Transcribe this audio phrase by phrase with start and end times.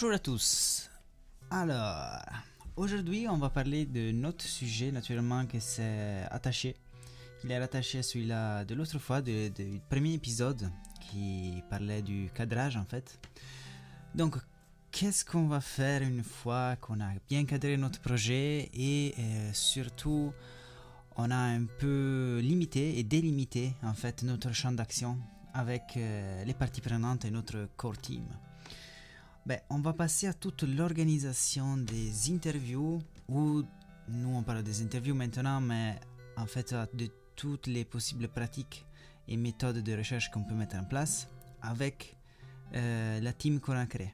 [0.00, 0.88] Bonjour à tous.
[1.50, 2.20] Alors,
[2.76, 6.76] aujourd'hui, on va parler de notre sujet, naturellement, que c'est attaché.
[7.42, 9.50] Il est rattaché à celui-là de l'autre fois, du
[9.90, 10.70] premier épisode,
[11.00, 13.18] qui parlait du cadrage, en fait.
[14.14, 14.36] Donc,
[14.92, 20.32] qu'est-ce qu'on va faire une fois qu'on a bien cadré notre projet et euh, surtout,
[21.16, 25.18] on a un peu limité et délimité, en fait, notre champ d'action
[25.54, 28.22] avec euh, les parties prenantes et notre core team?
[29.48, 32.98] Ben, on va passer à toute l'organisation des interviews,
[33.30, 33.62] ou
[34.10, 35.98] nous on parle des interviews maintenant, mais
[36.36, 38.84] en fait de toutes les possibles pratiques
[39.26, 41.28] et méthodes de recherche qu'on peut mettre en place
[41.62, 42.14] avec
[42.74, 44.12] euh, la team qu'on a créée.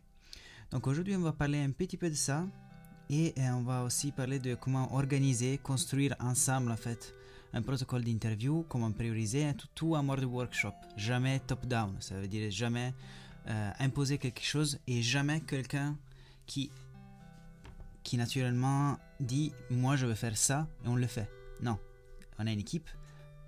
[0.71, 2.47] Donc aujourd'hui on va parler un petit peu de ça
[3.11, 7.13] et euh, on va aussi parler de comment organiser, construire ensemble en fait
[7.55, 12.53] un protocole d'interview, comment prioriser, tout, tout en mode workshop, jamais top-down, ça veut dire
[12.53, 12.95] jamais
[13.49, 15.97] euh, imposer quelque chose et jamais quelqu'un
[16.47, 16.71] qui,
[18.03, 21.29] qui naturellement dit moi je veux faire ça et on le fait.
[21.61, 21.79] Non,
[22.39, 22.89] on a une équipe,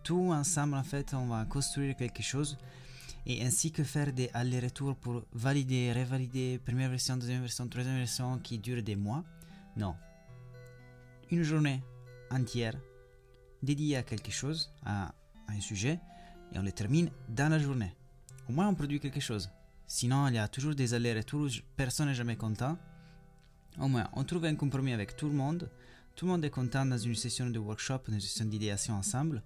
[0.03, 2.59] tout ensemble en fait on va construire quelque chose
[3.27, 8.39] et ainsi que faire des allers-retours pour valider, revalider, première version, deuxième version, troisième version
[8.39, 9.25] qui dure des mois.
[9.77, 9.97] Non.
[11.31, 11.83] Une journée
[12.31, 12.75] entière
[13.63, 15.07] dédiée à quelque chose, à,
[15.49, 15.99] à un sujet,
[16.53, 17.93] et on le termine dans la journée.
[18.49, 19.51] Au moins on produit quelque chose.
[19.87, 22.77] Sinon, il y a toujours des allers-retours, personne n'est jamais content.
[23.79, 25.71] Au moins, on trouve un compromis avec tout le monde.
[26.15, 29.43] Tout le monde est content dans une session de workshop, une session d'idéation ensemble.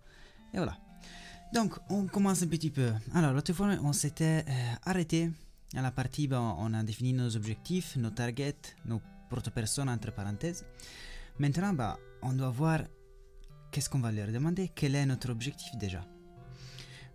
[0.55, 0.78] Et voilà.
[1.52, 2.92] Donc, on commence un petit peu.
[3.12, 5.30] Alors, l'autre fois, on s'était euh, arrêté
[5.77, 10.64] à la partie, bon, on a défini nos objectifs, nos targets, nos proto-personnes entre parenthèses.
[11.38, 12.80] Maintenant, bah, on doit voir
[13.70, 16.05] qu'est-ce qu'on va leur demander, quel est notre objectif déjà.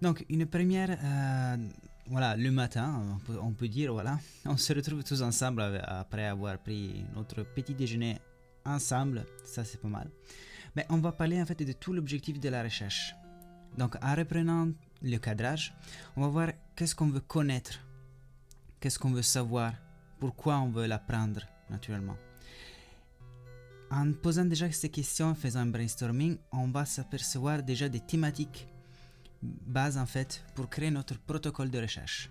[0.02, 1.57] Donc, une première euh,
[2.08, 7.04] voilà, le matin, on peut, dire, voilà, on se retrouve tous ensemble après avoir pris
[7.16, 8.20] notre petit déjeuner
[8.66, 10.10] ensemble, ça c'est pas mal.
[10.76, 13.16] Mais on va parler en fait de tout l'objectif de la recherche.
[13.78, 14.70] Donc en reprenant
[15.02, 15.74] le cadrage,
[16.16, 17.80] on va voir qu'est-ce qu'on veut connaître,
[18.80, 19.74] qu'est-ce qu'on veut savoir,
[20.20, 22.18] pourquoi on veut l'apprendre naturellement.
[23.92, 28.68] En posant déjà ces questions, en faisant un brainstorming, on va s'apercevoir déjà des thématiques
[29.41, 32.29] base en fait pour créer notre protocole de recherche.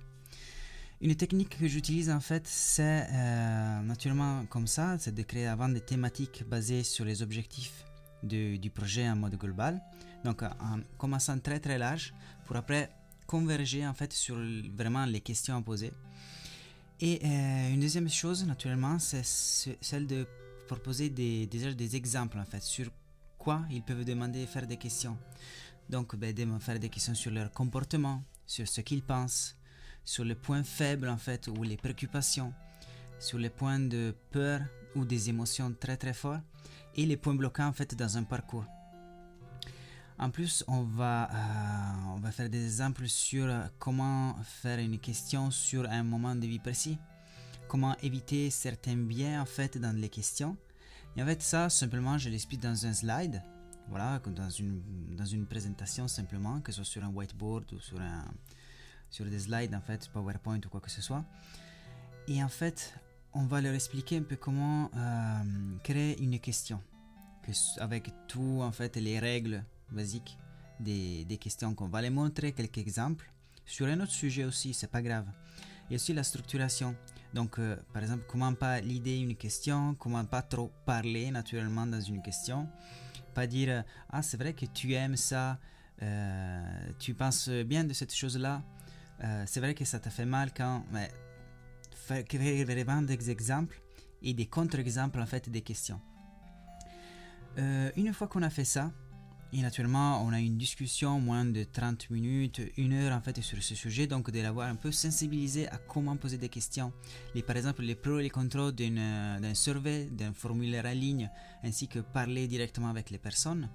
[1.01, 5.69] Une technique que j'utilise en fait, c'est euh, naturellement comme ça, c'est de créer avant
[5.69, 7.85] des thématiques basées sur les objectifs
[8.23, 9.83] du projet en mode global.
[10.25, 12.15] Donc en commençant très très large
[12.47, 12.91] pour après
[13.27, 14.37] converger en fait sur
[14.75, 15.93] vraiment les questions à poser.
[17.01, 19.25] Et euh, une deuxième chose naturellement, c'est
[19.81, 20.27] celle de
[20.69, 22.87] proposer des, déjà des exemples en fait sur
[23.39, 25.17] quoi ils peuvent demander faire des questions.
[25.89, 29.57] Donc, ben, de me faire des questions sur leur comportement, sur ce qu'ils pensent,
[30.05, 32.53] sur les points faibles en fait, ou les préoccupations,
[33.19, 34.61] sur les points de peur
[34.95, 36.41] ou des émotions très très forts,
[36.95, 38.67] et les points bloquants en fait dans un parcours.
[40.19, 45.51] En plus, on va, euh, on va faire des exemples sur comment faire une question
[45.51, 46.99] sur un moment de vie précis,
[47.67, 50.57] comment éviter certains biais en fait dans les questions.
[51.17, 53.43] Et en fait, ça, simplement, je l'explique dans un slide
[53.89, 54.81] voilà, dans une,
[55.17, 58.25] dans une présentation simplement, que ce soit sur un whiteboard ou sur, un,
[59.11, 61.25] sur des slides en fait, PowerPoint ou quoi que ce soit.
[62.27, 62.95] Et en fait,
[63.33, 66.81] on va leur expliquer un peu comment euh, créer une question,
[67.43, 70.39] que, avec tout en fait les règles basiques
[70.81, 73.31] des, des questions qu'on va les montrer, quelques exemples.
[73.67, 75.27] Sur un autre sujet aussi, c'est pas grave.
[75.91, 76.95] Et aussi la structuration.
[77.33, 82.01] Donc, euh, par exemple, comment pas l'idée une question, comment pas trop parler naturellement dans
[82.01, 82.69] une question.
[83.35, 85.59] Pas dire Ah, c'est vrai que tu aimes ça,
[86.03, 88.63] euh, tu penses bien de cette chose-là.
[89.23, 90.85] Euh, c'est vrai que ça t'a fait mal quand.
[90.93, 91.11] Mais
[92.25, 93.81] créer vraiment des exemples
[94.23, 96.01] et des contre-exemples en fait des questions.
[97.59, 98.91] Euh, une fois qu'on a fait ça,
[99.57, 103.63] et naturellement, on a une discussion moins de 30 minutes, une heure en fait sur
[103.63, 106.93] ce sujet, donc de l'avoir un peu sensibilisé à comment poser des questions.
[107.37, 111.31] Les, par exemple, les pros et les contre d'un survey, d'un formulaire en ligne,
[111.63, 113.69] ainsi que parler directement avec les personnes.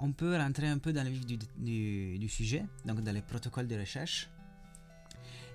[0.00, 3.68] On peut rentrer un peu dans le vif du, du, sujet, donc dans les protocoles
[3.68, 4.28] de recherche.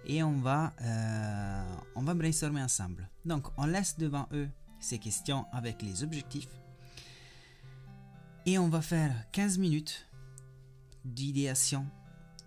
[0.08, 3.08] Et on va, euh, on va brainstormer ensemble.
[3.26, 4.50] Donc, on laisse devant eux
[4.80, 6.48] ces questions avec les objectifs
[8.50, 10.08] et on va faire 15 minutes
[11.06, 11.86] d'idéation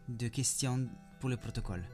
[0.08, 0.88] de questions
[1.20, 1.84] pour le protocole.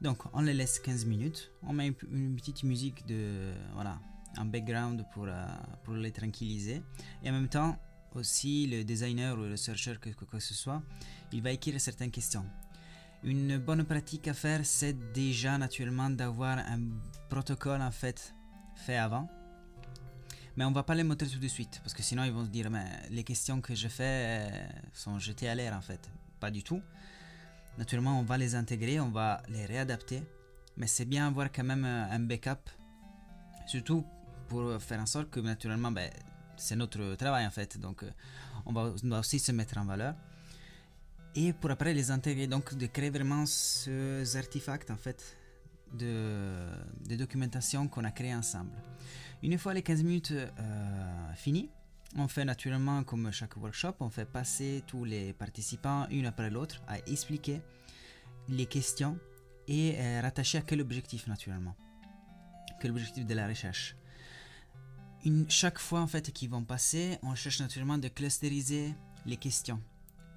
[0.00, 3.98] Donc on les laisse 15 minutes, on met une petite musique de voilà,
[4.38, 5.44] en background pour, euh,
[5.82, 6.82] pour les tranquilliser.
[7.24, 7.76] Et en même temps,
[8.14, 10.80] aussi le designer ou le chercheur, que, que ce soit,
[11.32, 12.46] il va écrire certaines questions.
[13.24, 16.80] Une bonne pratique à faire, c'est déjà naturellement d'avoir un
[17.28, 18.36] protocole en fait
[18.76, 19.28] fait avant.
[20.56, 22.50] Mais on va pas les montrer tout de suite parce que sinon ils vont se
[22.50, 26.10] dire mais les questions que je fais euh, sont jetées à l'air en fait.
[26.38, 26.82] Pas du tout.
[27.78, 30.22] Naturellement, on va les intégrer, on va les réadapter.
[30.76, 32.70] Mais c'est bien avoir quand même euh, un backup.
[33.66, 34.04] Surtout
[34.48, 36.10] pour faire en sorte que naturellement, ben,
[36.56, 37.78] c'est notre travail en fait.
[37.78, 38.10] Donc euh,
[38.66, 40.14] on va, doit aussi se mettre en valeur
[41.34, 45.36] et pour après les intégrer, donc de créer vraiment ces artefacts en fait
[45.92, 46.68] de,
[47.08, 48.72] de documentation qu'on a créé ensemble.
[49.42, 51.70] Une fois les 15 minutes euh, finies,
[52.16, 56.82] on fait naturellement comme chaque workshop, on fait passer tous les participants une après l'autre
[56.86, 57.62] à expliquer
[58.48, 59.18] les questions
[59.66, 61.74] et euh, rattacher à quel objectif naturellement,
[62.82, 63.96] quel objectif de la recherche.
[65.48, 68.94] Chaque fois en fait qu'ils vont passer, on cherche naturellement de clusteriser
[69.24, 69.80] les questions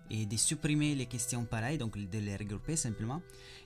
[0.09, 3.21] et de supprimer les questions pareilles, donc de les regrouper simplement,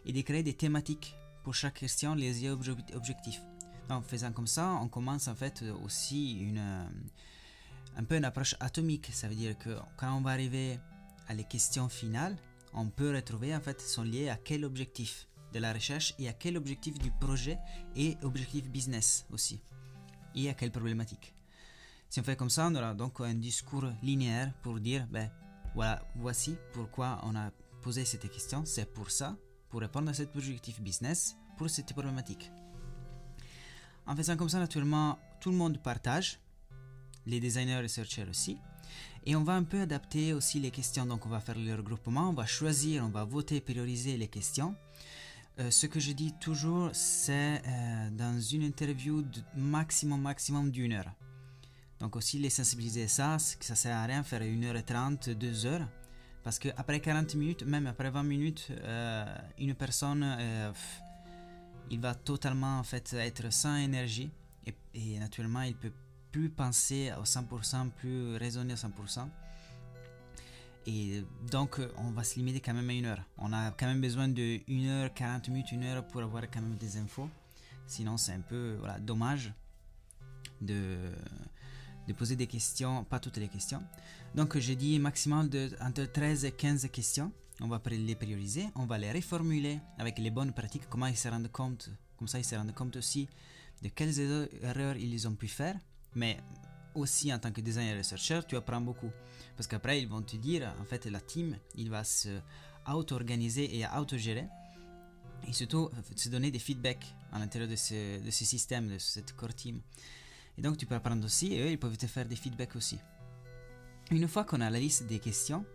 [0.05, 3.41] et de créer des thématiques pour chaque question, les objectifs.
[3.89, 6.59] En faisant comme ça, on commence en fait aussi une,
[7.97, 9.09] un peu une approche atomique.
[9.13, 10.79] Ça veut dire que quand on va arriver
[11.27, 12.35] à les questions finales,
[12.73, 16.33] on peut retrouver en fait sont liées à quel objectif de la recherche et à
[16.33, 17.57] quel objectif du projet
[17.95, 19.61] et objectif business aussi.
[20.35, 21.33] Et à quelle problématique.
[22.09, 25.29] Si on fait comme ça, on aura donc un discours linéaire pour dire ben,
[25.73, 27.51] voilà, voici pourquoi on a
[27.81, 28.63] posé cette question.
[28.65, 29.35] C'est pour ça,
[29.69, 32.51] pour répondre à cet objectif business, pour cette problématique.
[34.07, 36.39] En faisant comme ça, naturellement, tout le monde partage,
[37.25, 38.57] les designers, researchers aussi.
[39.25, 41.05] Et on va un peu adapter aussi les questions.
[41.05, 44.75] Donc, on va faire le regroupement, on va choisir, on va voter, prioriser les questions.
[45.59, 50.93] Euh, ce que je dis toujours, c'est euh, dans une interview de maximum, maximum d'une
[50.93, 51.11] heure.
[51.99, 55.81] Donc aussi les sensibiliser ça, que ça sert à rien faire 1h30, 2h.
[56.43, 59.25] Parce qu'après 40 minutes, même après 20 minutes, euh,
[59.57, 60.23] une personne,
[61.89, 64.31] il va totalement en fait être sans énergie.
[64.93, 65.93] Et, naturellement, il peut
[66.31, 69.27] plus penser au 100%, plus raisonner au 100%.
[70.87, 73.23] Et donc, on va se limiter quand même à une heure.
[73.37, 76.61] On a quand même besoin de 1 heure, 40 minutes, 1 heure pour avoir quand
[76.61, 77.29] même des infos.
[77.85, 79.53] Sinon, c'est un peu voilà, dommage
[80.61, 80.97] de,
[82.07, 83.83] de poser des questions, pas toutes les questions.
[84.35, 87.31] Donc j'ai dit maximum de entre 13 et 15 questions.
[87.59, 91.27] On va les prioriser, on va les reformuler avec les bonnes pratiques, comment ils se
[91.27, 93.27] rendent compte, comme ça ils se rendent compte aussi
[93.81, 94.19] de quelles
[94.61, 95.75] erreurs ils ont pu faire.
[96.15, 96.37] Mais
[96.93, 99.11] aussi en tant que designer researcher, tu apprends beaucoup.
[99.55, 102.39] Parce qu'après ils vont te dire, en fait la team, il va se
[102.87, 104.47] auto-organiser et auto-gérer.
[105.47, 109.35] Et surtout se donner des feedbacks à l'intérieur de ce, de ce système, de cette
[109.35, 109.81] core team.
[110.57, 112.99] Et donc tu peux apprendre aussi et eux ils peuvent te faire des feedbacks aussi.
[114.11, 115.65] Une fois qu'on a la liste des questions,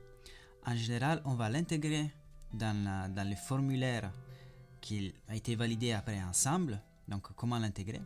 [0.67, 2.11] en général on va l'intégrer
[2.53, 4.11] dans, dans le formulaire
[4.81, 6.81] qui a été validé après ensemble.
[7.09, 8.01] Donc comment l'intégrer?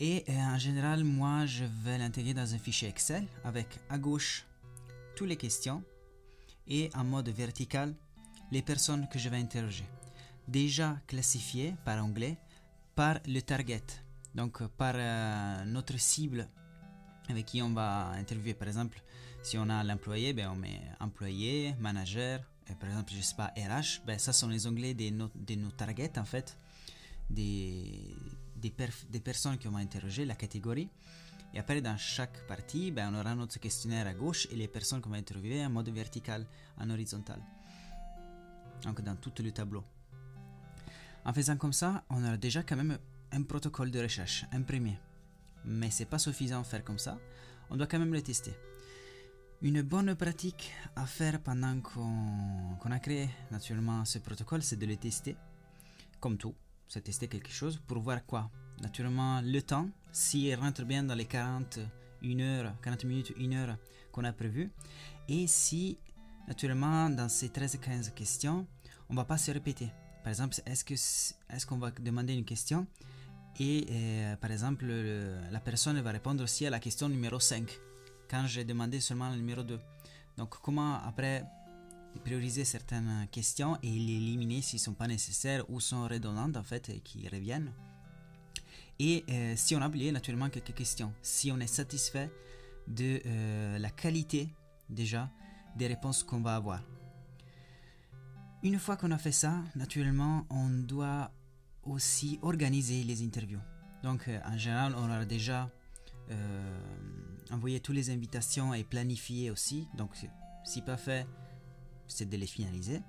[0.00, 4.44] Et euh, en général moi je vais l'intégrer dans un fichier Excel avec à gauche
[5.16, 5.82] toutes les questions
[6.66, 7.94] et en mode vertical
[8.50, 9.84] les personnes que je vais interroger.
[10.46, 12.38] Déjà classifiées par onglet
[12.94, 13.84] par le target.
[14.34, 16.48] Donc par euh, notre cible
[17.28, 19.02] avec qui on va interviewer, par exemple,
[19.48, 22.40] si on a l'employé, ben on met employé, manager,
[22.70, 25.54] et par exemple, je sais pas, RH, ben ça sont les onglets de nos, de
[25.54, 26.58] nos targets en fait,
[27.30, 28.14] des,
[28.56, 28.74] des,
[29.10, 30.90] des personnes qui on va interroger, la catégorie.
[31.54, 35.00] Et après, dans chaque partie, ben, on aura notre questionnaire à gauche et les personnes
[35.00, 36.46] qu'on va interviewer en mode vertical,
[36.78, 37.40] en horizontal.
[38.82, 39.82] Donc dans tout le tableau.
[41.24, 42.98] En faisant comme ça, on aura déjà quand même
[43.32, 44.98] un protocole de recherche imprimé.
[45.64, 47.18] Mais c'est pas suffisant de faire comme ça,
[47.70, 48.52] on doit quand même le tester.
[49.60, 54.96] Une bonne pratique à faire pendant qu'on a créé naturellement ce protocole, c'est de le
[54.96, 55.34] tester.
[56.20, 56.54] Comme tout,
[56.86, 58.52] c'est tester quelque chose pour voir quoi.
[58.80, 61.80] Naturellement, le temps, s'il rentre bien dans les 40,
[62.22, 63.76] 1 heure, 40 minutes, 1 heure
[64.12, 64.70] qu'on a prévu.
[65.28, 65.98] Et si,
[66.46, 68.64] naturellement, dans ces 13-15 questions,
[69.10, 69.90] on va pas se répéter.
[70.22, 72.86] Par exemple, est-ce qu'on est qu'on va demander une question
[73.60, 77.68] et euh, par exemple, la personne va répondre aussi à la question numéro 5
[78.28, 79.78] quand j'ai demandé seulement le numéro 2.
[80.36, 81.44] Donc comment après
[82.24, 86.62] prioriser certaines questions et les éliminer s'ils ne sont pas nécessaires ou sont redondantes en
[86.64, 87.72] fait et qui reviennent?
[88.98, 92.30] Et euh, si on a oublié naturellement quelques questions, si on est satisfait
[92.88, 94.48] de euh, la qualité
[94.88, 95.30] déjà
[95.76, 96.82] des réponses qu'on va avoir.
[98.64, 101.30] Une fois qu'on a fait ça, naturellement, on doit
[101.84, 103.60] aussi organiser les interviews.
[104.02, 105.70] Donc euh, en général, on a déjà
[107.50, 109.88] envoyé toutes les invitations et planifié aussi.
[109.96, 110.10] Donc
[110.64, 111.26] si pas fait,
[112.06, 113.00] c'est de les finaliser.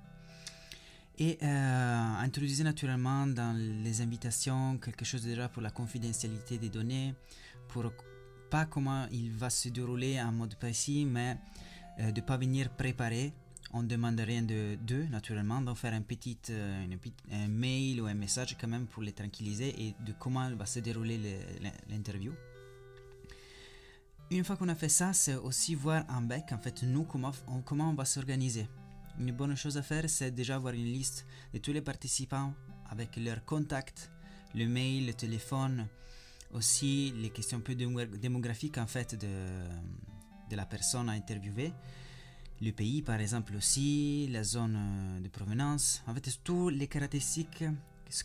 [1.21, 3.53] Et euh, introduisez naturellement dans
[3.83, 7.13] les invitations quelque chose déjà pour la confidentialité des données,
[7.67, 7.91] pour
[8.49, 11.37] pas comment il va se dérouler en mode précis, mais
[11.99, 13.33] euh, de pas venir préparer.
[13.73, 16.85] On ne demande rien de d'eux, naturellement, donc faire un petit, euh,
[17.33, 20.79] un mail ou un message quand même pour les tranquilliser et de comment va se
[20.79, 21.19] dérouler
[21.89, 22.31] l'interview.
[24.31, 27.31] Une fois qu'on a fait ça, c'est aussi voir en bec, en fait, nous, comment
[27.65, 28.67] comment on va s'organiser.
[29.19, 32.53] Une bonne chose à faire, c'est déjà avoir une liste de tous les participants
[32.91, 34.11] avec leurs contacts,
[34.53, 35.87] le mail, le téléphone,
[36.53, 39.35] aussi les questions un peu démographiques en fait de,
[40.51, 41.73] de la personne à interviewer,
[42.61, 47.63] le pays par exemple aussi, la zone euh, de provenance, en fait toutes les caractéristiques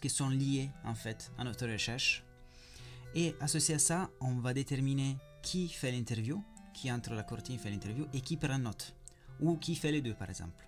[0.01, 2.25] qui sont liées en fait à notre recherche.
[3.15, 7.71] Et associé à ça, on va déterminer qui fait l'interview, qui entre la cortine fait
[7.71, 8.95] l'interview et qui prend note,
[9.41, 10.65] ou qui fait les deux par exemple.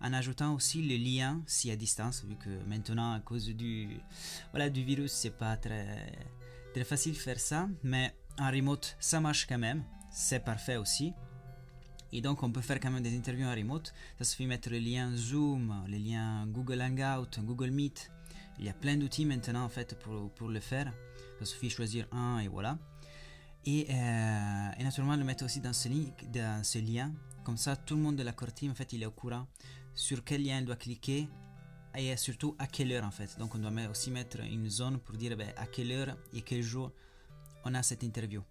[0.00, 4.00] En ajoutant aussi le lien si à distance, vu que maintenant à cause du,
[4.52, 6.12] voilà, du virus, c'est pas très,
[6.72, 11.12] très facile de faire ça, mais en remote ça marche quand même, c'est parfait aussi.
[12.12, 14.70] Et donc on peut faire quand même des interviews en remote, ça suffit de mettre
[14.70, 18.10] le lien Zoom, le lien Google Hangout, Google Meet,
[18.60, 20.92] il y a plein d'outils maintenant en fait pour, pour le faire,
[21.40, 22.78] ça suffit de choisir un et voilà.
[23.66, 25.88] Et, euh, et, naturellement le mettre aussi dans ce,
[26.32, 27.12] dans ce lien,
[27.44, 29.46] comme ça tout le monde de la core team en fait il est au courant
[29.94, 31.28] sur quel lien il doit cliquer
[31.96, 33.36] et surtout à quelle heure en fait.
[33.38, 36.62] Donc on doit aussi mettre une zone pour dire ben, à quelle heure et quel
[36.62, 36.92] jour
[37.64, 38.42] on a cette interview.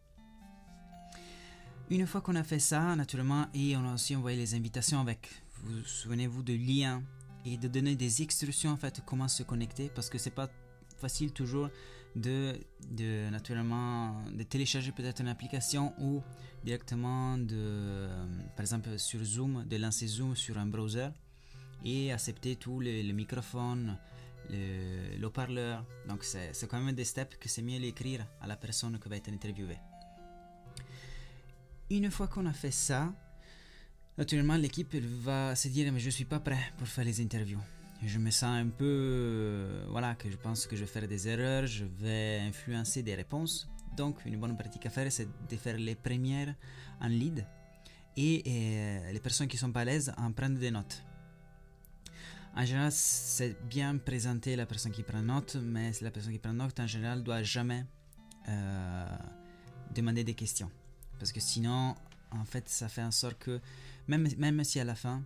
[1.89, 5.27] Une fois qu'on a fait ça, naturellement, et on a aussi envoyé les invitations avec,
[5.63, 7.01] vous souvenez-vous, de liens
[7.45, 10.49] et de donner des instructions en fait comment se connecter parce que c'est pas
[10.97, 11.69] facile toujours
[12.15, 12.59] de,
[13.29, 16.21] naturellement de télécharger peut-être une application ou
[16.63, 18.07] directement de
[18.55, 21.09] par exemple sur Zoom de lancer Zoom sur un browser
[21.85, 23.97] et accepter tous les, microphones,
[24.49, 25.85] le, haut-parleur.
[26.07, 29.15] Donc c'est quand même des steps que c'est mieux d'écrire à la personne qui va
[29.15, 29.77] être interviewée.
[31.89, 33.13] Une fois qu'on a fait ça,
[34.17, 37.61] naturellement l'équipe va se dire mais je suis pas prêt pour faire les interviews.
[38.01, 41.27] Je me sens un peu, euh, voilà, que je pense que je vais faire des
[41.27, 43.69] erreurs, je vais influencer des réponses.
[43.97, 46.55] Donc une bonne pratique à faire, c'est de faire les premières
[47.01, 47.45] en lead
[48.15, 51.03] et, et les personnes qui sont pas à l'aise en prendre des notes.
[52.55, 56.53] En général, c'est bien présenter la personne qui prend note, mais la personne qui prend
[56.53, 57.85] note, en général, doit jamais
[58.47, 59.17] euh,
[59.93, 60.71] demander des questions.
[61.19, 61.95] Parce que sinon,
[62.31, 63.61] en fait, ça fait en sorte que,
[64.07, 65.23] même, même si à la fin,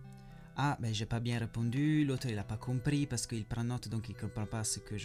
[0.56, 3.88] ah, ben j'ai pas bien répondu, l'autre il a pas compris parce qu'il prend note,
[3.88, 4.96] donc il comprend pas ce que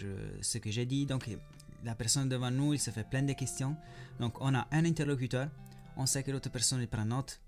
[0.70, 1.06] j'ai dit.
[1.06, 1.28] Donc
[1.84, 3.76] la personne devant nous, il se fait plein de questions.
[4.20, 5.48] Donc on a un interlocuteur,
[5.96, 7.40] on sait que l'autre personne il prend note,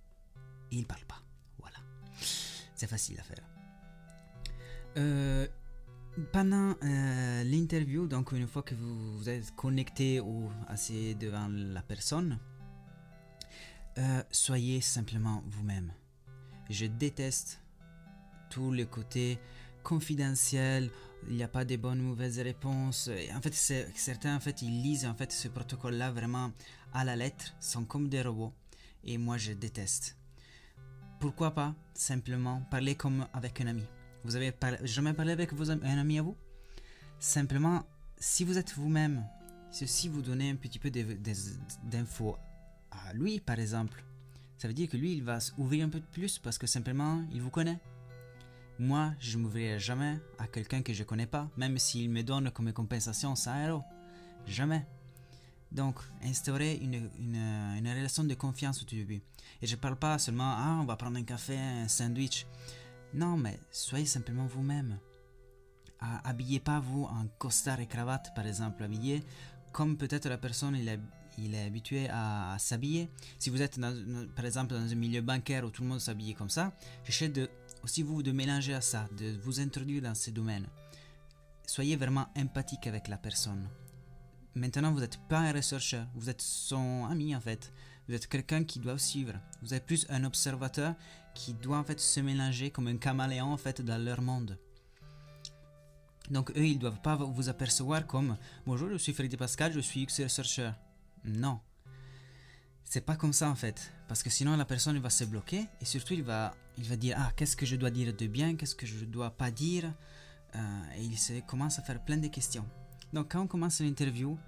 [0.73, 1.23] et il parle pas.
[1.61, 1.79] Voilà,
[2.75, 3.45] c'est facile à faire.
[4.97, 5.47] Euh,
[6.33, 12.39] pendant euh, l'interview, donc une fois que vous, êtes connecté ou assis devant la personne,
[13.99, 15.93] euh, soyez simplement vous-même.
[16.69, 17.62] Je déteste
[18.53, 19.39] tous les côtés
[19.83, 20.91] confidentiels,
[21.27, 23.09] il n'y a pas de bonnes ou mauvaises réponses.
[23.35, 23.55] en fait,
[23.95, 26.53] certains en fait ils lisent en fait ce protocole-là vraiment
[26.93, 28.53] à la lettre, sont comme des robots,
[29.05, 30.19] et moi je déteste.
[31.19, 31.75] Pourquoi pas?
[31.95, 33.85] Simplement parler comme avec un ami.
[34.25, 36.37] Vous avez jamais parlé avec un ami à vous?
[37.19, 37.87] Simplement,
[38.19, 39.25] si vous êtes vous-même,
[39.71, 42.37] si vous donnez un petit peu d'infos
[42.91, 44.05] à lui, par exemple,
[44.59, 47.41] ça veut dire que lui, il va s'ouvrir un peu plus parce que simplement, il
[47.41, 47.79] vous connaît.
[48.83, 52.51] Moi, je m'ouvrirai jamais à quelqu'un que je ne connais pas, même s'il me donne
[52.51, 53.85] comme compensation 100 euros.
[54.45, 54.85] Jamais.
[55.71, 59.23] Donc, instaurer une, une, relation de confiance au début.
[59.63, 62.45] Et je parle pas seulement, ah, on va prendre un café, un sandwich.
[63.15, 64.99] Non, mais soyez simplement vous-même.
[66.25, 69.23] Habillez pas vous en costard et cravate, par exemple, habillé
[69.73, 71.01] comme peut-être la personne il est,
[71.39, 73.09] il est habitué à, s'habiller.
[73.39, 73.81] Si vous êtes
[74.37, 76.73] par exemple dans un milieu bancaire où tout le monde s'habille comme ça,
[77.05, 77.49] cherchez de,
[77.83, 80.67] aussi vous de mélanger à ça, de vous introduire dans ces domaines.
[81.67, 83.69] Soyez vraiment empathique avec la personne.
[84.55, 87.73] Maintenant, vous n'êtes pas un rechercheur, vous êtes son ami en fait.
[88.09, 89.35] Vous êtes quelqu'un qui doit suivre.
[89.63, 90.95] Vous êtes plus un observateur
[91.35, 94.59] qui doit en fait se mélanger comme un caméléon en fait dans leur monde.
[96.31, 98.37] Donc eux, ils doivent pas vous apercevoir comme
[98.67, 100.73] bonjour, je suis Freddy Pascal, je suis UX Researcher.
[101.25, 101.61] Non.
[102.85, 105.85] C'est pas comme ça en fait, parce que sinon la personne va se bloquer et
[105.85, 108.75] surtout il va, il va dire ah qu'est-ce que je dois dire de bien, qu'est-ce
[108.75, 109.93] que je dois pas dire,
[110.55, 112.67] euh, et il se, commence à faire plein de questions.
[113.13, 114.39] Donc quand on commence l'interview,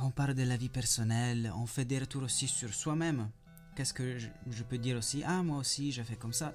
[0.00, 3.30] on parle de la vie personnelle, on fait des retours aussi sur soi-même.
[3.74, 5.22] Qu'est-ce que je, peux dire aussi?
[5.24, 6.52] Ah, moi aussi, j'ai fait comme ça.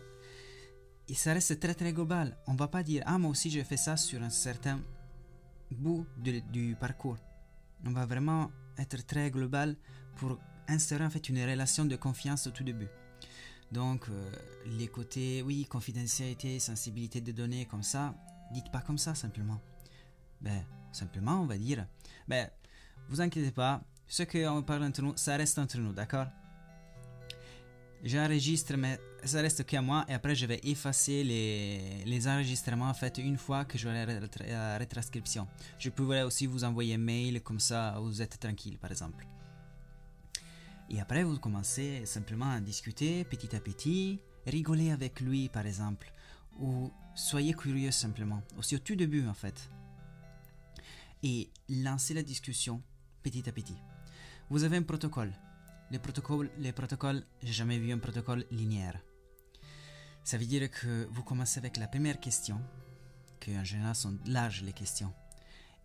[1.08, 2.38] et ça reste très très global.
[2.48, 4.80] On va pas dire ah moi aussi j'ai fait ça sur un certain
[5.72, 7.18] bout du parcours.
[7.86, 9.76] On va vraiment être très global
[10.16, 12.90] pour instaurer en fait une relation de confiance au tout début.
[13.72, 14.32] Donc euh,
[14.78, 18.14] les côtés oui confidentialité, sensibilité des données comme ça,
[18.52, 19.60] dites pas comme ça simplement.
[20.42, 21.88] Ben simplement on va dire
[22.28, 22.50] ben
[23.10, 26.28] vous inquiétez pas, ce qu'on parle entre nous, ça reste entre nous, d'accord?
[28.04, 33.18] J'enregistre, mais ça reste qu'à moi, et après je vais effacer les, les enregistrements faits
[33.20, 35.48] une fois que j'aurai la retranscription.
[35.80, 39.26] Je pourrais aussi vous envoyer un mail, comme ça vous êtes tranquille, par exemple.
[40.90, 46.12] Et après, vous commencez simplement à discuter petit à petit, rigoler avec lui, par exemple,
[46.60, 49.70] ou soyez curieux simplement, aussi au tout début en fait.
[51.24, 52.82] Et lancez la discussion
[53.24, 53.78] petit à petit.
[54.50, 55.34] Vous avez un protocole.
[55.90, 59.00] Les protocoles, les protocoles, j'ai jamais vu un protocole linéaire.
[60.24, 62.60] Ça veut dire que vous commencez avec la première question,
[63.40, 65.14] que en général sont larges les questions,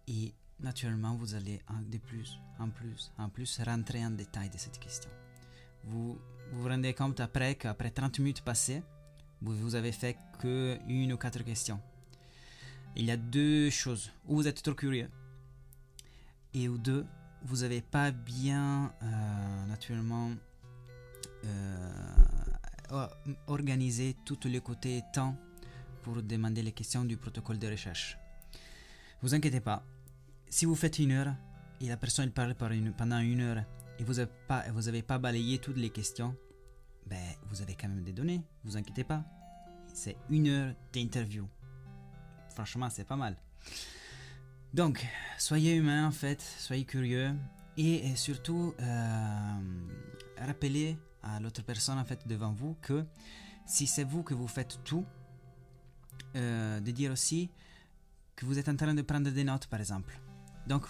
[0.07, 1.61] et naturellement vous allez
[1.91, 5.11] de plus, en plus, en plus rentrer en détail de cette question.
[5.85, 6.19] Vous
[6.53, 8.83] vous, rendez compte après qu'après 30 minutes passées,
[9.43, 11.81] vous, vous avez fait que une ou quatre questions.
[12.97, 14.11] Il y a deux choses.
[14.27, 15.09] Ou vous êtes trop curieux,
[16.55, 17.07] et ou deux,
[17.43, 20.31] vous n'avez pas bien, euh, naturellement,
[21.45, 21.91] euh,
[23.47, 25.37] organisé tous les côtés temps
[26.03, 28.19] pour demander les questions du protocole de recherche.
[29.21, 29.85] Vous inquiétez pas,
[30.51, 31.35] si vous faites une heure
[31.81, 33.65] et la personne parle pendant une heure
[33.99, 34.65] et vous n'avez pas,
[35.07, 36.37] pas balayé toutes les questions,
[37.07, 37.17] ben,
[37.49, 39.25] vous avez quand même des données, vous inquiétez pas.
[39.93, 41.49] C'est une heure d'interview.
[42.51, 43.37] Franchement, c'est pas mal.
[44.75, 45.05] Donc,
[45.39, 47.35] soyez humain en fait, soyez curieux
[47.77, 49.59] et, surtout euh,
[50.37, 53.05] rappelez à l'autre personne en fait devant vous que
[53.67, 55.05] si c'est vous que vous faites tout,
[56.37, 57.51] euh, de dire aussi
[58.37, 60.21] que vous êtes en train de prendre des notes par exemple.
[60.69, 60.85] Donc,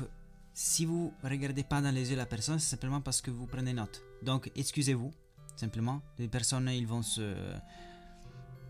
[0.55, 3.73] si vous regardez pas dans les yeux la personne, c'est simplement parce que vous prenez
[3.73, 4.03] note.
[4.23, 5.12] Donc, excusez-vous
[5.55, 6.03] simplement.
[6.19, 7.35] Les personnes ils vont se,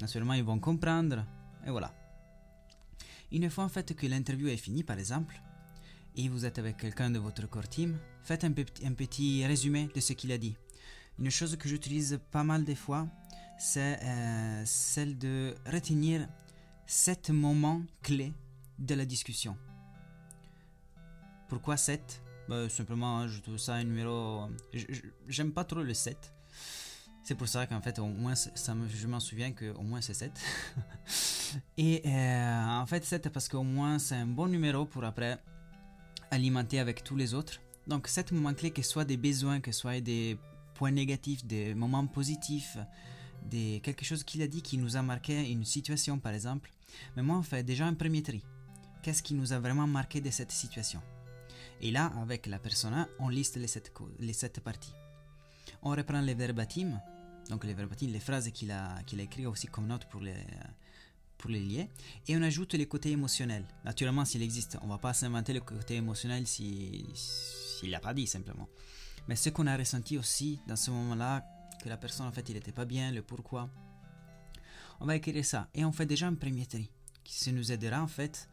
[0.01, 1.25] naturellement ils vont comprendre
[1.67, 1.95] et voilà.
[3.33, 5.41] Une fois en fait que l'interview est finie par exemple,
[6.15, 10.13] et vous êtes avec quelqu'un de votre core team, faites un, petit résumé de ce
[10.13, 10.57] qu'il a dit.
[11.19, 13.07] Une chose que j'utilise pas mal des fois,
[13.59, 16.29] c'est euh, celle de retenir
[16.87, 18.33] sept moments clés
[18.79, 19.57] de la discussion.
[21.49, 24.49] Pourquoi 7 bah, Simplement, je trouve ça un numéro.
[25.29, 26.33] J'aime pas trop le 7.
[27.25, 30.15] C'est pour ça qu'en fait, au moins, ça me, je m'en souviens qu'au moins c'est
[30.15, 30.33] 7.
[31.77, 35.39] Et euh, en fait, 7 parce qu'au moins c'est un bon numéro pour après
[36.31, 37.61] alimenter avec tous les autres.
[37.87, 40.39] Donc, 7 moments clés, que ce soit des besoins, que ce soit des
[40.75, 42.79] points négatifs, des moments positifs,
[43.45, 46.71] des, quelque chose qu'il a dit qui nous a marqué une situation par exemple.
[47.17, 48.43] Mais moi, on fait déjà un premier tri.
[49.03, 51.03] Qu'est-ce qui nous a vraiment marqué de cette situation?
[51.81, 54.95] Et là, avec la persona, on liste les 7 les sept parties.
[55.83, 57.01] On reprend les verbatims
[57.49, 60.35] donc les verbatim, les phrases qu'il a, a écrites aussi comme notes pour les,
[61.39, 61.89] pour les lier.
[62.27, 63.65] Et on ajoute les côtés émotionnels.
[63.85, 68.27] Naturellement, s'il existe, on va pas s'inventer le côté émotionnel s'il si, n'a pas dit
[68.27, 68.69] simplement.
[69.29, 71.45] Mais ce qu'on a ressenti aussi dans ce moment-là,
[71.83, 73.71] que la personne en fait il n'était pas bien, le pourquoi.
[75.01, 76.91] On va écrire ça et on fait déjà un premier tri
[77.25, 78.49] qui nous aidera en fait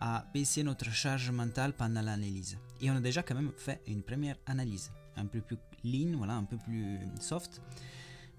[0.00, 2.58] à baisser notre charge mentale pendant l'analyse.
[2.80, 6.34] Et on a déjà quand même fait une première analyse, un peu plus lean, voilà,
[6.34, 7.60] un peu plus soft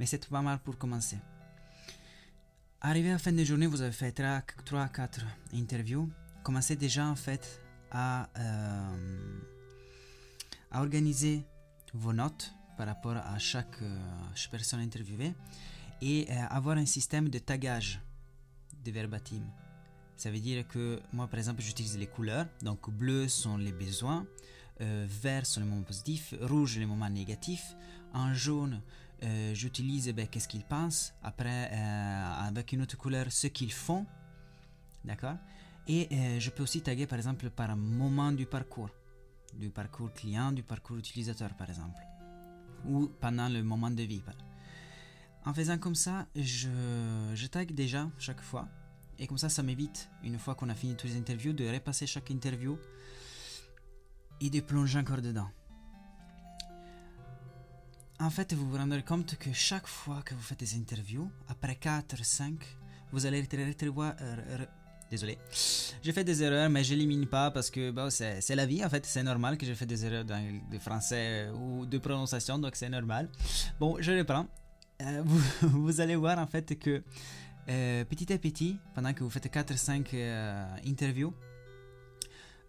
[0.02, 1.19] mais c'est pas mal pour commencer.
[2.82, 5.19] Arrivé à la fin de journée, vous avez fait 3-4
[5.54, 6.10] interviews.
[6.41, 9.39] Commencez déjà en fait à, euh,
[10.71, 11.45] à organiser
[11.93, 13.95] vos notes par rapport à chaque, euh,
[14.50, 15.36] personne interviewée
[16.02, 18.02] et euh, avoir un système de tagage
[18.84, 19.43] de verbatim.
[20.21, 24.27] Ça veut dire que moi par exemple j'utilise les couleurs, donc bleu sont les besoins,
[24.79, 27.75] vert sont les moments positifs, rouge les moments négatifs,
[28.13, 28.84] en jaune
[29.23, 34.05] euh, j'utilise ben, qu'est-ce qu'ils pensent, après euh, avec une autre couleur ce qu'ils font,
[35.03, 35.38] d'accord?
[35.88, 38.91] Et euh, je peux aussi taguer par exemple par moment du parcours,
[39.55, 42.03] du parcours client, du parcours utilisateur par exemple,
[42.86, 44.21] ou pendant le moment de vie.
[45.45, 46.69] En faisant comme ça, je,
[47.34, 48.67] je tag déjà chaque fois,
[49.21, 52.05] et comme ça, ça m'évite, une fois qu'on a fini toutes les interviews, de repasser
[52.07, 52.77] chaque interview
[54.41, 55.47] et de plonger encore dedans
[58.21, 61.75] en fait, vous vous rendrez compte que chaque fois que vous faites des interviews, après
[61.75, 62.53] 4, 5,
[63.12, 63.47] vous allez
[63.81, 64.13] revoir.
[64.21, 64.57] Euh,
[65.10, 65.39] désolé,
[66.03, 68.89] j'ai fait des erreurs, mais je l'élimine pas parce que bon, c'est la vie en
[68.89, 72.89] fait, c'est normal que j'ai fait des erreurs de français ou de prononciation, donc c'est
[72.89, 73.27] normal.
[73.79, 74.45] Bon, je reprends.
[75.01, 77.03] Euh, vous, vous, allez voir en fait que
[77.69, 81.34] euh, petit à petit, pendant que vous faites 4-5 euh, interviews,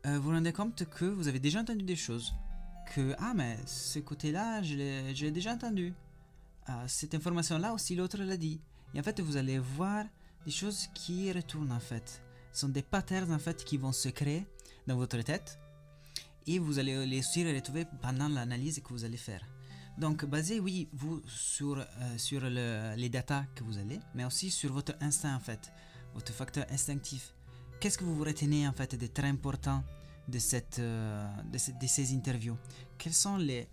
[0.06, 2.34] euh, vous vous rendez compte que vous avez déjà entendu des choses.
[2.94, 5.94] Que, ah, mais ce côté-là, je l'ai déjà entendu.
[6.66, 8.60] Ah, cette information-là aussi, l'autre l'a dit.
[8.94, 10.04] Et en fait, vous allez voir
[10.44, 12.22] des choses qui retournent en fait.
[12.52, 14.46] Ce sont des patterns en fait qui vont se créer
[14.86, 15.58] dans votre tête
[16.46, 19.42] et vous allez les aussi les retrouver pendant l'analyse que vous allez faire.
[19.98, 21.84] Donc, basé, oui, vous, sur, euh,
[22.18, 25.70] sur le- les datas que vous allez, mais aussi sur votre instinct, en fait,
[26.14, 27.34] votre facteur instinctif.
[27.78, 29.84] Qu'est-ce que vous vous retenez, en fait, de très important
[30.28, 32.56] de, cette, euh, de, ces interviews?
[32.96, 33.68] Quels sont les,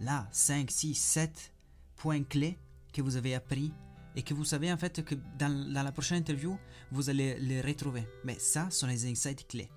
[0.00, 1.52] là, 5, 6, 7
[1.96, 2.58] points clés
[2.92, 3.72] que vous avez appris
[4.14, 6.56] et que vous savez, en fait, que dans, dans la prochaine interview,
[6.92, 8.06] vous allez les retrouver?
[8.24, 9.70] Mais ça, sont les insights clés.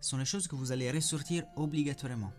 [0.00, 2.32] Ce sont les choses que vous allez ressortir obligatoirement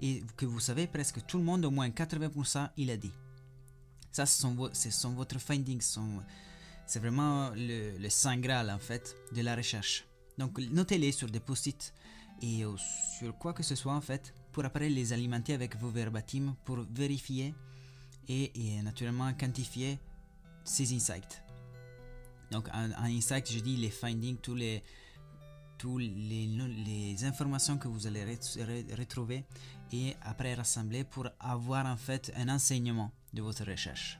[0.00, 3.12] et que vous savez presque tout le monde, au moins 80%, il a dit.
[4.12, 5.80] Ça, ce sont, vo- ce sont votre findings,
[6.86, 10.04] c'est vraiment le, le saint graal en fait de la recherche.
[10.38, 11.92] Donc notez-les sur des post-it
[12.42, 12.76] et euh,
[13.18, 16.78] sur quoi que ce soit en fait pour après les alimenter avec vos verbatim pour
[16.94, 17.54] vérifier
[18.28, 19.98] et, et naturellement quantifier
[20.64, 21.42] ces insights.
[22.52, 24.82] Donc un, un insight, je dis les findings, tous les,
[25.78, 29.44] tous les, informations que vous allez ret- re- retrouver
[29.92, 34.18] et après rassembler pour avoir en fait un enseignement de votre recherche.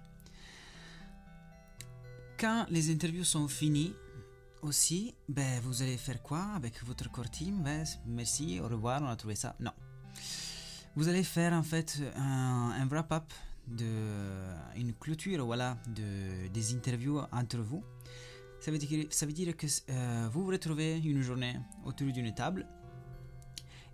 [2.39, 3.95] Quand les interviews sont finies,
[4.63, 7.63] aussi, ben, vous allez faire quoi avec votre core team?
[7.63, 9.55] Ben, Merci, au revoir, on a trouvé ça.
[9.61, 9.73] Non.
[10.97, 13.33] Vous allez faire en fait un, wrap-up
[14.77, 17.83] une clôture voilà, de, des interviews entre vous.
[18.61, 22.67] Ça veut dire, que euh, vous vous retrouvez une journée autour d'une table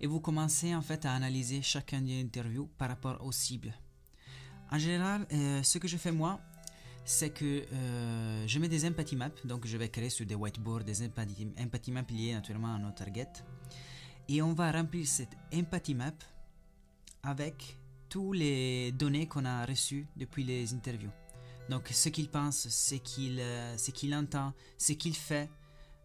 [0.00, 3.74] et vous commencez en fait à analyser chacun des interviews par rapport aux cibles.
[4.70, 6.40] En général, euh, ce que je fais moi,
[7.04, 10.84] c'est que euh, je mets des empathy maps, donc je vais créer sur des whiteboards
[10.84, 13.44] des empathy, empathy maps liés naturellement à nos targets.
[14.28, 16.12] Et on va remplir cette empathy map
[17.22, 17.76] avec
[18.08, 21.10] tous les données qu'on a reçues depuis les interviews.
[21.68, 25.48] Donc ce qu'il pense, ce qu'il euh, ce qu'il entend, ce qu'il fait,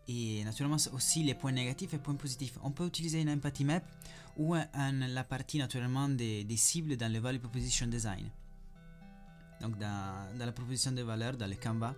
[0.08, 2.58] et naturellement aussi les points négatifs et points positifs.
[2.63, 3.82] On peut utiliser une empathy map
[4.38, 8.30] ou la partie naturellement des, des cibles dans le value proposition design.
[9.62, 11.96] Donc dans, dans la proposition de valeur, dans le Canva.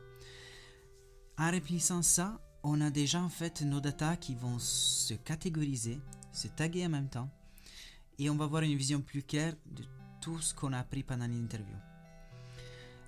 [1.38, 6.00] En remplissant ça, on a déjà en fait nos data qui vont se catégoriser,
[6.32, 7.30] se taguer en même temps,
[8.18, 9.84] et on va avoir une vision plus claire de
[10.22, 11.76] tout ce qu'on a appris pendant l'interview.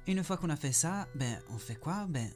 [0.08, 2.06] Une fois qu'on a fait ça, ben on fait quoi?
[2.08, 2.30] Ben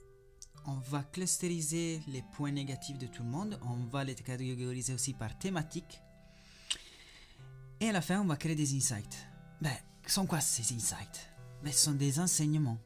[0.68, 5.14] on va clusteriser les points négatifs de tout le monde, on va les catégoriser aussi
[5.14, 6.02] par thématique,
[7.80, 9.28] et à la fin on va créer des insights.
[9.62, 9.76] Ben,
[10.08, 11.30] sont quoi ces insights?
[11.64, 12.80] Ben, ce sont des enseignements.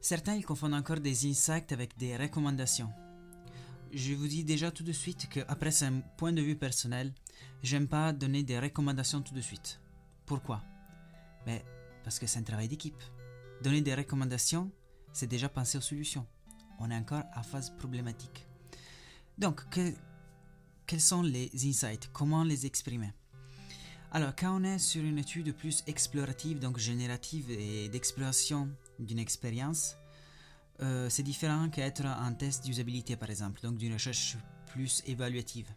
[0.00, 2.92] Certains ils confondent encore des insights avec des recommandations.
[3.92, 7.12] Je vous dis déjà tout de suite que après c'est un point de vue personnel,
[7.62, 9.80] j'aime pas donner des recommandations tout de suite.
[10.24, 10.62] Pourquoi?
[11.46, 11.60] Ben
[12.04, 13.02] parce que c'est un travail d'équipe.
[13.62, 14.70] Donner des recommandations,
[15.12, 16.26] c'est déjà penser aux solutions.
[16.78, 18.46] On est encore à phase problématique.
[19.36, 19.94] Donc, que-
[20.86, 22.10] quels sont les insights?
[22.12, 23.12] Comment les exprimer?
[24.10, 29.96] Alors, quand on est sur une étude plus explorative, donc générative et d'exploration d'une expérience,
[30.80, 35.68] euh, c'est différent qu'être un test d'usabilité, par exemple, donc d'une recherche plus évaluative.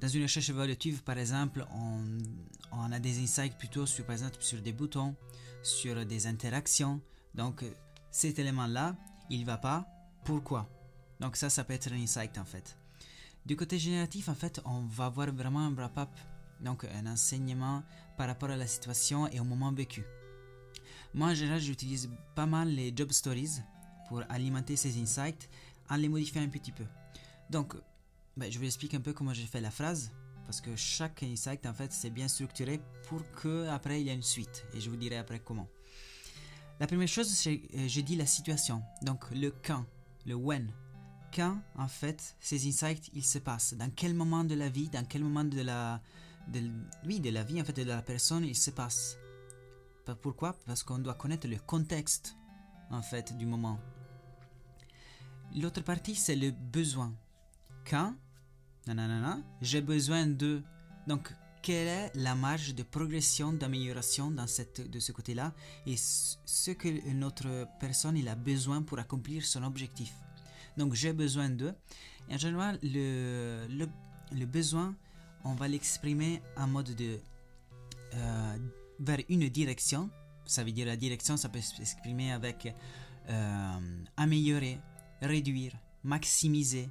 [0.00, 1.66] Dans une recherche évaluative, par exemple,
[2.72, 4.04] on, a des insights plutôt sur,
[4.40, 5.14] sur des boutons,
[5.62, 7.00] sur des interactions.
[7.34, 7.64] Donc,
[8.10, 8.96] cet élément-là,
[9.30, 9.86] il va pas.
[10.24, 10.68] Pourquoi
[11.20, 12.76] Donc ça, ça peut être un insight en fait.
[13.46, 16.10] Du côté génératif, en fait, on va avoir vraiment un wrap-up,
[16.60, 17.82] donc un enseignement
[18.16, 20.04] par rapport à la situation et au moment vécu.
[21.14, 23.60] Moi, en général, j'utilise pas mal les job stories
[24.08, 25.48] pour alimenter ces insights
[25.88, 26.84] en les modifiant un petit peu.
[27.50, 27.74] Donc,
[28.36, 30.12] ben, je vous explique un peu comment j'ai fait la phrase,
[30.44, 34.14] parce que chaque insight, en fait, c'est bien structuré pour que après il y ait
[34.14, 35.68] une suite, et je vous dirai après comment.
[36.78, 39.84] La première chose, c'est euh, je dis la situation, donc le quand,
[40.26, 40.70] le when.
[41.34, 43.74] Quand, en fait, ces insights, ils se passent.
[43.74, 46.00] Dans quel moment de la vie, dans quel moment de la,
[46.48, 46.60] de,
[47.04, 49.18] oui, de la vie, en fait, de la personne, ils se passent.
[50.06, 50.54] Pas- Pourquoi?
[50.64, 52.36] Parce qu'on doit connaître le contexte,
[52.90, 53.78] en fait, du moment.
[55.54, 57.12] L'autre partie, c'est le besoin.
[57.84, 58.14] Quand,
[58.94, 60.62] nanana, j'ai besoin de.
[61.06, 65.52] Donc, quelle est la marge de progression, d'amélioration dans cette, de ce côté-là
[65.86, 70.12] et ce que notre personne il a besoin pour accomplir son objectif?
[70.76, 71.72] Donc, j'ai besoin de.
[72.28, 73.86] Et en général, le, le,
[74.32, 74.94] le besoin,
[75.44, 77.18] on va l'exprimer en mode de.
[78.14, 78.56] euh,
[79.00, 80.10] vers une direction.
[80.44, 82.72] Ça veut dire la direction, ça peut s'exprimer avec
[83.28, 83.78] euh,
[84.16, 84.78] améliorer,
[85.20, 85.72] réduire,
[86.04, 86.88] maximiser.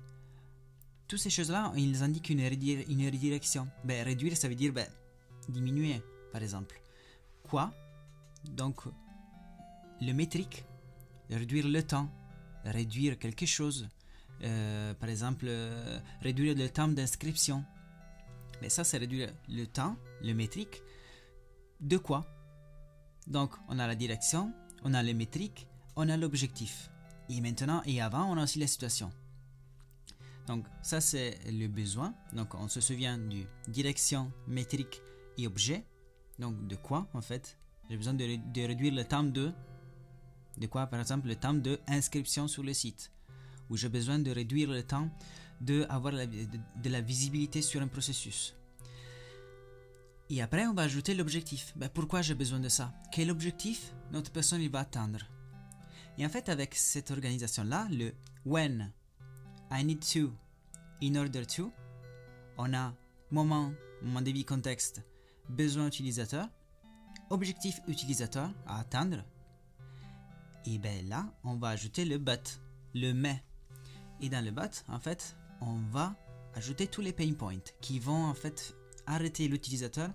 [1.08, 3.68] Toutes ces choses-là, ils indiquent une, redirection.
[3.84, 4.88] Ben, réduire, ça veut dire ben,
[5.50, 6.82] diminuer, par exemple.
[7.44, 7.72] Quoi?
[8.44, 8.82] Donc,
[10.02, 10.66] le métrique,
[11.30, 12.10] réduire le temps,
[12.64, 13.88] réduire quelque chose.
[14.44, 17.64] Euh, par exemple, euh, réduire le temps d'inscription.
[18.62, 20.82] Mais ça, c'est réduire le temps, le métrique.
[21.82, 22.26] De quoi?
[23.28, 26.90] Donc, on a la direction, on a le métrique, on a l'objectif.
[27.30, 29.12] Et maintenant et avant, on a aussi la situation.
[30.48, 32.14] Donc, ça, c'est le besoin.
[32.34, 35.02] Donc, on se souvient du direction, métrique
[35.38, 35.86] et objet.
[36.40, 37.58] Donc, de quoi, en fait?
[37.90, 39.52] J'ai besoin de, de réduire le temps de
[40.58, 43.12] de quoi, par exemple, le temps d'inscription sur le site,
[43.70, 45.10] où j'ai besoin de réduire le temps
[45.62, 45.88] de,
[46.82, 48.56] de, la visibilité sur un processus.
[50.30, 51.74] Et après, on va ajouter l'objectif.
[51.76, 52.94] Ben, pourquoi j'ai besoin de ça?
[53.12, 55.20] Quel objectif notre personne va atteindre?
[56.18, 58.14] Et en fait, avec cette organisation-là, le
[58.46, 58.92] when,
[59.72, 60.32] I need to,
[61.02, 61.72] in order to,
[62.58, 62.94] on a
[63.32, 65.02] moment, moment de vie contexte,
[65.50, 66.48] besoin utilisateur,
[67.30, 69.24] objectif utilisateur à atteindre,
[70.66, 72.60] et bien là, on va ajouter le but,
[72.96, 73.44] le mais.
[74.22, 76.16] Et dans le but, en fait, on va
[76.56, 78.76] ajouter tous les pain points qui vont en fait
[79.06, 80.10] arrêter l'utilisateur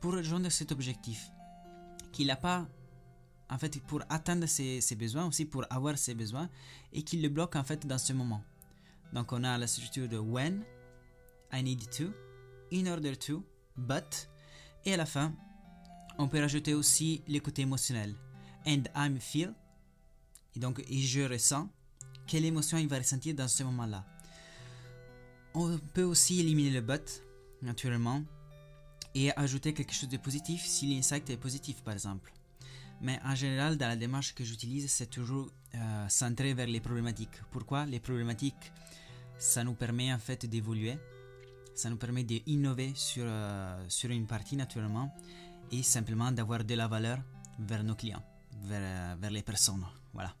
[0.00, 1.30] pour rejoindre cet objectif.
[2.12, 2.66] Qu'il n'a pas,
[3.48, 6.50] en fait, pour atteindre ses, besoins, aussi pour avoir ses besoins,
[6.92, 8.42] et qu'il le bloque en fait dans ce moment.
[9.16, 10.62] Donc on a la structure de when,
[11.50, 12.12] I need to,
[12.70, 13.42] in order to,
[13.76, 14.28] but,
[14.84, 15.32] et à la fin,
[16.18, 18.14] on peut rajouter aussi les côtés émotionnels.
[18.66, 19.54] And I'm feel,
[20.54, 21.66] et donc, je ressens
[22.26, 24.04] quelle émotion il va ressentir dans ce moment-là.
[25.54, 27.22] On peut aussi éliminer le but,
[27.62, 28.22] naturellement,
[29.14, 32.34] et ajouter quelque chose de positif si l'insight est positif, par exemple.
[33.00, 37.40] Mais en général, dans la démarche que j'utilise, c'est toujours euh, centré vers les problématiques.
[37.50, 37.86] Pourquoi?
[37.86, 38.72] Les problématiques,
[39.38, 40.98] ça nous permet en fait d'évoluer,
[41.74, 45.14] ça nous permet d'innover sur, euh, sur une partie naturellement,
[45.70, 47.18] et simplement d'avoir de la valeur
[47.58, 48.22] vers nos clients,
[48.64, 49.84] vers, euh, vers les personnes.
[50.12, 50.34] Voilà.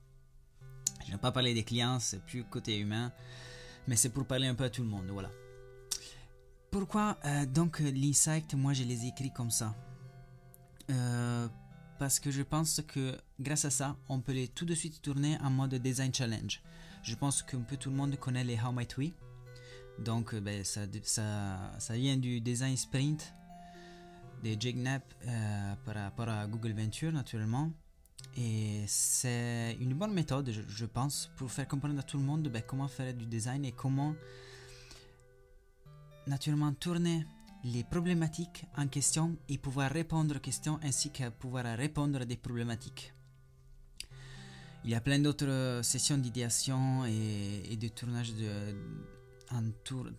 [1.06, 3.12] Je n'ai pas parlé des clients, c'est plus côté humain,
[3.86, 5.30] mais c'est pour parler un peu à tout le monde, voilà.
[6.70, 9.74] Pourquoi euh, donc l'insight, moi je les écris comme ça?
[11.98, 15.38] Parce que je pense que grâce à ça, on peut les tout de suite tourner
[15.40, 16.60] en mode design challenge.
[17.06, 19.12] Je pense qu'un peu tout le monde connaît les How Might We.
[20.00, 23.32] Donc euh, ben, ça, ça, ça, vient du design sprint
[24.42, 25.14] de Jake Knapp
[25.84, 27.70] par rapport à Google Venture naturellement.
[28.36, 32.62] Et c'est une bonne méthode, je, pense, pour faire comprendre à tout le monde ben,
[32.66, 34.14] comment faire du design et comment
[36.26, 37.24] naturellement tourner
[37.62, 42.36] les problématiques en question et pouvoir répondre aux questions ainsi que pouvoir répondre à des
[42.36, 43.12] problématiques.
[44.86, 48.48] Il y a plein d'autres sessions d'idéation et, de tournage de,
[49.50, 49.64] un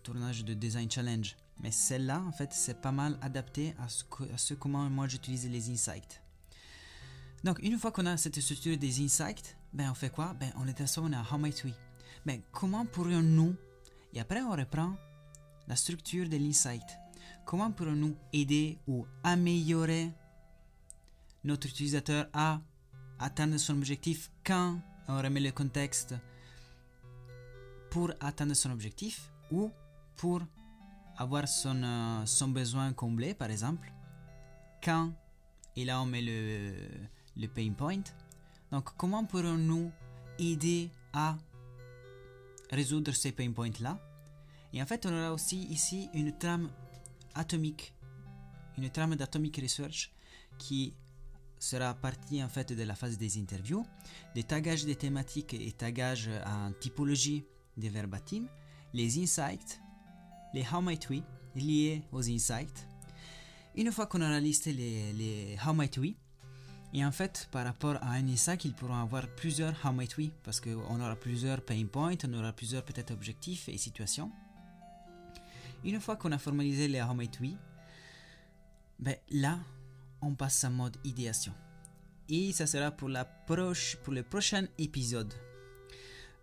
[0.02, 1.36] tournage de design challenge.
[1.62, 6.22] Mais celle-là, en fait, c'est pas mal adapté à ce, comment moi j'utilise les insights.
[7.44, 10.34] Donc, une fois qu'on a cette structure des insights, ben on fait quoi?
[10.38, 11.72] Ben on est transforme à How Might We
[12.26, 13.56] Ben comment pourrions-nous
[14.12, 14.94] Et après on reprend
[15.66, 16.84] la structure de l'insight.
[17.46, 20.10] Comment pourrions-nous aider ou améliorer
[21.42, 22.60] notre utilisateur à
[23.18, 24.78] atteindre son objectif quand
[25.08, 26.14] on remet le contexte
[27.90, 29.70] pour atteindre son objectif ou
[30.16, 30.42] pour
[31.16, 33.92] avoir son, euh, son besoin comblé par exemple
[34.82, 35.12] quand
[35.76, 36.72] et là on met le,
[37.38, 38.02] le pain point.
[38.70, 39.90] Donc, comment pourrons-nous
[40.38, 41.36] aider à
[42.70, 43.98] résoudre ces pain points-là
[44.72, 46.68] Et en fait, on aura aussi ici une trame
[47.34, 47.94] atomique,
[48.76, 50.10] une trame d'atomic research
[50.58, 50.92] qui
[51.58, 53.84] sera partie en fait de la phase des interviews,
[54.34, 57.44] des tagages des thématiques et tagages en typologie
[57.76, 58.46] des verbatim,
[58.94, 59.80] les insights,
[60.54, 61.22] les how might we
[61.54, 62.86] liés aux insights.
[63.76, 66.14] Une fois qu'on aura listé les, les how might we,
[66.94, 70.30] et en fait, par rapport à un ISAC, ils pourront avoir plusieurs How Might We,
[70.42, 74.30] parce qu'on aura plusieurs pain points, on aura plusieurs peut-être objectifs et situations.
[75.84, 77.50] Une fois qu'on a formalisé les How Might We,
[78.98, 79.58] ben là,
[80.22, 81.52] on passe en mode idéation.
[82.28, 85.32] Et ça sera pour, la proche, pour le prochain épisode.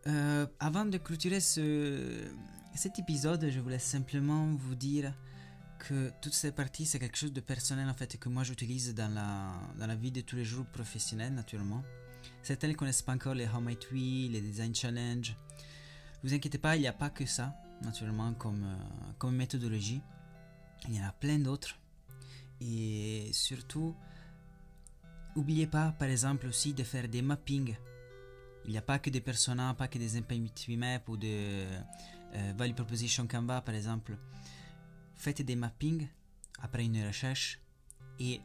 [0.08, 2.28] Euh, avant de clôturer ce,
[2.76, 5.14] cet épisode, je voulais simplement vous dire
[5.80, 9.14] que toutes ces parties, c'est quelque chose de personnel en fait, que moi j'utilise dans
[9.14, 11.84] la, dans la vie de tous les jours professionnelle naturellement.
[12.42, 15.36] Certains ne connaissent pas encore les How Might We, les Design Challenge.
[16.24, 20.02] Vous inquiétez pas, il n'y a pas que ça, naturellement, comme, euh, comme méthodologie.
[20.88, 21.78] Il y en a plein d'autres.
[22.62, 23.96] Et surtout,
[25.36, 27.76] n'oubliez pas, par exemple, aussi de faire des mappings
[28.66, 30.20] Il n'y a pas que des personas, pas que des
[30.76, 31.68] maps ou des
[32.36, 34.18] euh, value proposition Canva par exemple.
[35.16, 36.08] Faites des mappings
[36.62, 37.62] après une recherche
[38.20, 38.42] et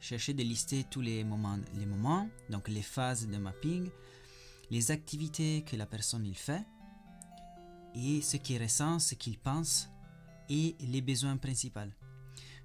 [0.00, 3.90] cherchez de lister tous les moments, les moments, donc les phases de mapping,
[4.70, 6.64] les activités que la personne il fait
[7.94, 9.90] et ce qu'il ressent, ce qu'il pense
[10.48, 11.80] et les besoins principaux.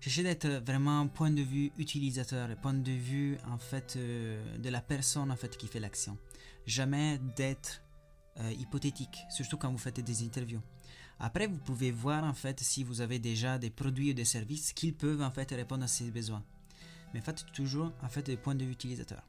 [0.04, 4.68] Cherchez d'être vraiment un point de vue utilisateur, point de vue en fait euh, de
[4.68, 6.18] la personne en fait qui fait l'action.
[6.66, 7.82] Jamais d'être
[8.42, 10.60] euh, hypothétique, surtout quand vous faites des interviews.
[11.22, 14.74] Après, vous pouvez voir en fait si vous avez déjà des produits ou des services
[14.74, 16.44] qui peuvent en fait répondre à ces besoins.
[17.14, 19.24] Mais faites toujours en fait des points de vue utilisateur.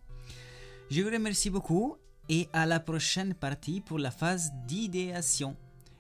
[0.91, 1.95] Je vous remercie beaucoup
[2.29, 5.57] et à la prochaine partie pour la phase d'idéation.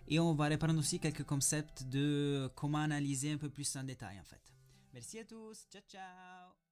[0.09, 4.19] Et on va reprendre aussi quelques concepts de comment analyser un peu plus en détail
[4.19, 4.54] en fait.
[4.95, 6.64] Merci à tous, ciao ciao